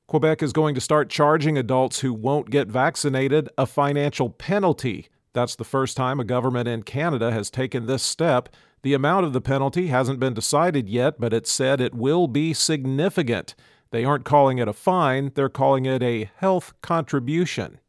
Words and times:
Quebec 0.06 0.42
is 0.42 0.54
going 0.54 0.74
to 0.76 0.80
start 0.80 1.10
charging 1.10 1.58
adults 1.58 2.00
who 2.00 2.14
won't 2.14 2.48
get 2.48 2.68
vaccinated 2.68 3.50
a 3.58 3.66
financial 3.66 4.30
penalty. 4.30 5.10
That's 5.36 5.54
the 5.54 5.64
first 5.64 5.98
time 5.98 6.18
a 6.18 6.24
government 6.24 6.66
in 6.66 6.82
Canada 6.82 7.30
has 7.30 7.50
taken 7.50 7.84
this 7.84 8.02
step. 8.02 8.48
The 8.80 8.94
amount 8.94 9.26
of 9.26 9.34
the 9.34 9.42
penalty 9.42 9.88
hasn't 9.88 10.18
been 10.18 10.32
decided 10.32 10.88
yet, 10.88 11.20
but 11.20 11.34
it 11.34 11.46
said 11.46 11.78
it 11.78 11.94
will 11.94 12.26
be 12.26 12.54
significant. 12.54 13.54
They 13.90 14.02
aren't 14.02 14.24
calling 14.24 14.56
it 14.56 14.66
a 14.66 14.72
fine, 14.72 15.32
they're 15.34 15.50
calling 15.50 15.84
it 15.84 16.02
a 16.02 16.30
health 16.36 16.72
contribution. 16.80 17.80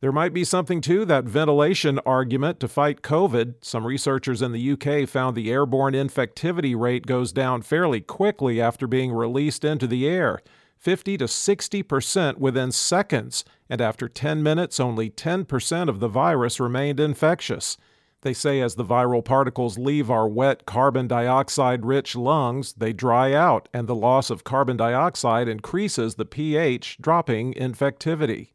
There 0.00 0.10
might 0.10 0.32
be 0.32 0.42
something 0.42 0.80
to 0.80 1.04
that 1.04 1.26
ventilation 1.26 2.00
argument 2.00 2.58
to 2.58 2.66
fight 2.66 3.00
COVID. 3.00 3.54
Some 3.60 3.86
researchers 3.86 4.42
in 4.42 4.50
the 4.50 4.72
UK 4.72 5.08
found 5.08 5.36
the 5.36 5.52
airborne 5.52 5.94
infectivity 5.94 6.76
rate 6.76 7.06
goes 7.06 7.32
down 7.32 7.62
fairly 7.62 8.00
quickly 8.00 8.60
after 8.60 8.88
being 8.88 9.12
released 9.12 9.64
into 9.64 9.86
the 9.86 10.08
air. 10.08 10.40
50 10.78 11.18
to 11.18 11.24
60% 11.24 12.38
within 12.38 12.72
seconds, 12.72 13.44
and 13.68 13.80
after 13.80 14.08
10 14.08 14.42
minutes, 14.42 14.78
only 14.78 15.10
10% 15.10 15.88
of 15.88 16.00
the 16.00 16.08
virus 16.08 16.60
remained 16.60 17.00
infectious. 17.00 17.76
They 18.22 18.32
say 18.32 18.60
as 18.60 18.74
the 18.74 18.84
viral 18.84 19.24
particles 19.24 19.78
leave 19.78 20.10
our 20.10 20.26
wet 20.26 20.66
carbon 20.66 21.06
dioxide 21.06 21.84
rich 21.84 22.16
lungs, 22.16 22.72
they 22.72 22.92
dry 22.92 23.32
out, 23.32 23.68
and 23.72 23.86
the 23.86 23.94
loss 23.94 24.30
of 24.30 24.44
carbon 24.44 24.76
dioxide 24.76 25.48
increases 25.48 26.14
the 26.14 26.24
pH, 26.24 26.98
dropping 27.00 27.54
infectivity. 27.54 28.48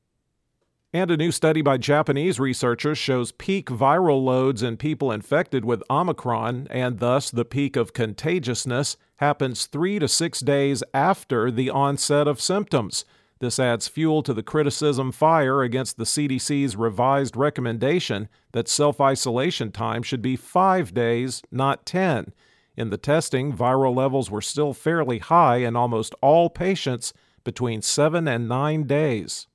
And 0.94 1.10
a 1.10 1.16
new 1.16 1.32
study 1.32 1.62
by 1.62 1.78
Japanese 1.78 2.38
researchers 2.38 2.98
shows 2.98 3.32
peak 3.32 3.70
viral 3.70 4.22
loads 4.22 4.62
in 4.62 4.76
people 4.76 5.10
infected 5.10 5.64
with 5.64 5.84
Omicron, 5.90 6.68
and 6.70 7.00
thus 7.00 7.32
the 7.32 7.46
peak 7.46 7.78
of 7.78 7.94
contagiousness, 7.94 8.98
happens 9.16 9.68
three 9.68 10.00
to 10.00 10.10
six 10.10 10.42
days 10.42 10.84
after 10.94 11.50
the 11.50 11.70
onset 11.70 12.28
of 12.28 12.42
symptoms. 12.42 13.06
This 13.40 13.58
adds 13.58 13.88
fuel 13.88 14.22
to 14.24 14.34
the 14.34 14.44
criticism 14.44 15.14
fire 15.14 15.62
against 15.62 15.96
the 15.96 16.04
CDC's 16.04 16.76
revised 16.76 17.38
recommendation 17.38 18.28
that 18.52 18.68
self 18.68 19.00
isolation 19.00 19.72
time 19.72 20.04
should 20.04 20.22
be 20.22 20.36
five 20.36 20.94
days, 20.94 21.42
not 21.50 21.86
10. 21.86 22.34
In 22.76 22.90
the 22.90 22.98
testing, 22.98 23.54
viral 23.54 23.96
levels 23.96 24.30
were 24.30 24.42
still 24.42 24.74
fairly 24.74 25.20
high 25.20 25.58
in 25.58 25.78
almost 25.78 26.16
all 26.22 26.50
patients 26.50 27.14
between 27.46 27.82
seven 27.82 28.28
and 28.28 28.50
nine 28.50 28.84
days. 28.84 29.48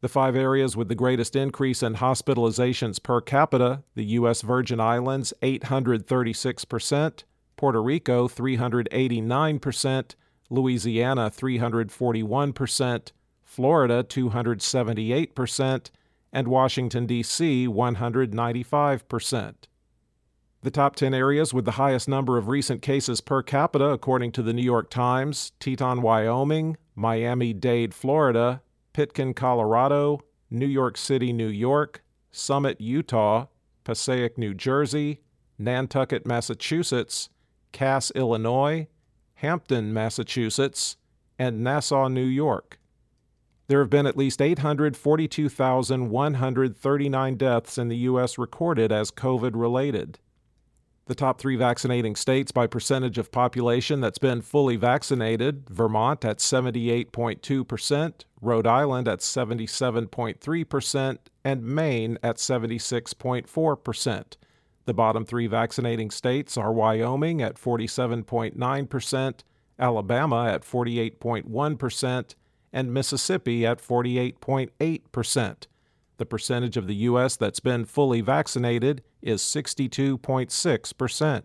The 0.00 0.08
five 0.08 0.34
areas 0.34 0.76
with 0.76 0.88
the 0.88 0.96
greatest 0.96 1.36
increase 1.36 1.84
in 1.84 1.94
hospitalizations 1.94 3.00
per 3.00 3.20
capita 3.20 3.84
the 3.94 4.06
U.S. 4.06 4.42
Virgin 4.42 4.80
Islands, 4.80 5.32
836%, 5.40 7.22
Puerto 7.56 7.80
Rico, 7.80 8.26
389%, 8.26 10.14
Louisiana, 10.50 11.30
341%, 11.30 13.12
Florida, 13.44 14.02
278%, 14.02 15.90
and 16.32 16.48
Washington, 16.48 17.06
D.C., 17.06 17.68
195%. 17.68 19.54
The 20.64 20.70
top 20.70 20.96
10 20.96 21.12
areas 21.12 21.52
with 21.52 21.66
the 21.66 21.72
highest 21.72 22.08
number 22.08 22.38
of 22.38 22.48
recent 22.48 22.80
cases 22.80 23.20
per 23.20 23.42
capita, 23.42 23.90
according 23.90 24.32
to 24.32 24.42
the 24.42 24.54
New 24.54 24.62
York 24.62 24.88
Times 24.88 25.52
Teton, 25.60 26.00
Wyoming, 26.00 26.78
Miami 26.94 27.52
Dade, 27.52 27.92
Florida, 27.92 28.62
Pitkin, 28.94 29.34
Colorado, 29.34 30.22
New 30.48 30.64
York 30.64 30.96
City, 30.96 31.34
New 31.34 31.48
York, 31.48 32.02
Summit, 32.32 32.80
Utah, 32.80 33.48
Passaic, 33.84 34.38
New 34.38 34.54
Jersey, 34.54 35.20
Nantucket, 35.58 36.24
Massachusetts, 36.24 37.28
Cass, 37.72 38.10
Illinois, 38.14 38.88
Hampden, 39.34 39.92
Massachusetts, 39.92 40.96
and 41.38 41.62
Nassau, 41.62 42.08
New 42.08 42.24
York. 42.24 42.78
There 43.66 43.80
have 43.80 43.90
been 43.90 44.06
at 44.06 44.16
least 44.16 44.40
842,139 44.40 47.36
deaths 47.36 47.76
in 47.76 47.88
the 47.88 47.98
U.S. 47.98 48.38
recorded 48.38 48.92
as 48.92 49.10
COVID 49.10 49.50
related. 49.54 50.20
The 51.06 51.14
top 51.14 51.38
three 51.38 51.56
vaccinating 51.56 52.16
states 52.16 52.50
by 52.50 52.66
percentage 52.66 53.18
of 53.18 53.30
population 53.30 54.00
that's 54.00 54.18
been 54.18 54.40
fully 54.40 54.76
vaccinated 54.76 55.68
Vermont 55.68 56.24
at 56.24 56.38
78.2%, 56.38 58.24
Rhode 58.40 58.66
Island 58.66 59.06
at 59.06 59.18
77.3%, 59.18 61.18
and 61.44 61.62
Maine 61.62 62.18
at 62.22 62.36
76.4%. 62.36 64.24
The 64.86 64.94
bottom 64.94 65.26
three 65.26 65.46
vaccinating 65.46 66.10
states 66.10 66.56
are 66.56 66.72
Wyoming 66.72 67.42
at 67.42 67.56
47.9%, 67.56 69.40
Alabama 69.78 70.46
at 70.46 70.62
48.1%, 70.62 72.34
and 72.72 72.94
Mississippi 72.94 73.66
at 73.66 73.78
48.8%. 73.78 75.66
The 76.16 76.26
percentage 76.26 76.76
of 76.76 76.86
the 76.86 76.94
U.S. 76.94 77.34
that's 77.36 77.60
been 77.60 77.84
fully 77.84 78.20
vaccinated 78.20 79.02
is 79.20 79.42
62.6%. 79.42 81.42